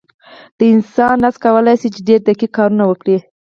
[0.57, 3.17] د انسان لاس کولی شي ډېر دقیق کارونه وکړي.